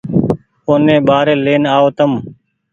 اوني 0.67 0.95
ٻآري 1.07 1.35
لين 1.45 1.63
آئو 1.75 1.87
تم 1.97 2.11